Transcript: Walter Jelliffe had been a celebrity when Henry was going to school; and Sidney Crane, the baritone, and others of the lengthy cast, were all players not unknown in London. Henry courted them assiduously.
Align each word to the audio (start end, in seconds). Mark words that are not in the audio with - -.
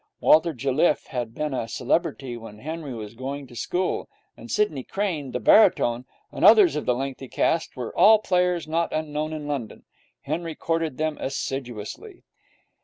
Walter 0.19 0.51
Jelliffe 0.51 1.05
had 1.09 1.35
been 1.35 1.53
a 1.53 1.67
celebrity 1.67 2.35
when 2.35 2.57
Henry 2.57 2.91
was 2.95 3.13
going 3.13 3.45
to 3.45 3.55
school; 3.55 4.09
and 4.35 4.49
Sidney 4.49 4.83
Crane, 4.83 5.29
the 5.31 5.39
baritone, 5.39 6.05
and 6.31 6.43
others 6.43 6.75
of 6.75 6.87
the 6.87 6.95
lengthy 6.95 7.27
cast, 7.27 7.75
were 7.75 7.95
all 7.95 8.17
players 8.17 8.67
not 8.67 8.91
unknown 8.91 9.31
in 9.31 9.45
London. 9.47 9.83
Henry 10.23 10.55
courted 10.55 10.97
them 10.97 11.19
assiduously. 11.19 12.23